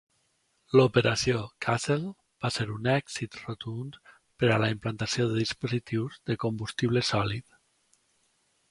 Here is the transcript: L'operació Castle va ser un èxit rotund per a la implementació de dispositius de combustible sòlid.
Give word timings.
L'operació 0.77 1.41
Castle 1.65 2.07
va 2.45 2.51
ser 2.57 2.67
un 2.77 2.89
èxit 2.95 3.37
rotund 3.43 4.01
per 4.15 4.51
a 4.55 4.59
la 4.65 4.71
implementació 4.77 5.29
de 5.35 5.39
dispositius 5.45 6.21
de 6.31 6.41
combustible 6.47 7.07
sòlid. 7.13 7.59